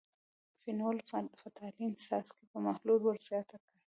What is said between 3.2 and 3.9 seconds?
زیات کړئ.